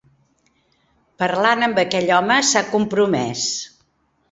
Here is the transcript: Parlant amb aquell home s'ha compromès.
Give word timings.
Parlant 1.23 1.67
amb 1.67 1.83
aquell 1.85 2.11
home 2.17 2.39
s'ha 2.53 2.65
compromès. 2.73 3.47